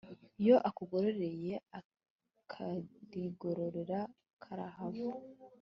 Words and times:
Iyo 0.41 0.55
akugororeye 0.69 1.53
akarigorora 1.79 3.99
kakahava 4.43 5.11